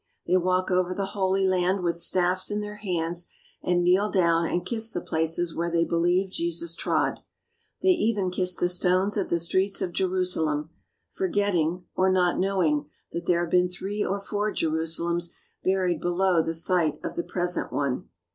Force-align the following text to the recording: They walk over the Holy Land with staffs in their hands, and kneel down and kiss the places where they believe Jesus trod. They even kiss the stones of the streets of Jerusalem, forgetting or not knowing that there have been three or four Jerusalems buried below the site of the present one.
They 0.25 0.35
walk 0.35 0.71
over 0.71 0.95
the 0.95 1.05
Holy 1.13 1.45
Land 1.47 1.83
with 1.83 1.93
staffs 1.93 2.49
in 2.49 2.59
their 2.59 2.77
hands, 2.77 3.27
and 3.61 3.83
kneel 3.83 4.09
down 4.09 4.47
and 4.49 4.65
kiss 4.65 4.89
the 4.89 4.99
places 4.99 5.53
where 5.55 5.69
they 5.69 5.85
believe 5.85 6.31
Jesus 6.31 6.75
trod. 6.75 7.19
They 7.83 7.89
even 7.91 8.31
kiss 8.31 8.55
the 8.55 8.67
stones 8.67 9.15
of 9.15 9.29
the 9.29 9.37
streets 9.37 9.79
of 9.79 9.93
Jerusalem, 9.93 10.71
forgetting 11.11 11.85
or 11.95 12.11
not 12.11 12.39
knowing 12.39 12.89
that 13.11 13.27
there 13.27 13.41
have 13.41 13.51
been 13.51 13.69
three 13.69 14.03
or 14.03 14.19
four 14.19 14.51
Jerusalems 14.51 15.35
buried 15.63 16.01
below 16.01 16.41
the 16.41 16.55
site 16.55 16.99
of 17.03 17.13
the 17.15 17.21
present 17.21 17.71
one. 17.71 18.09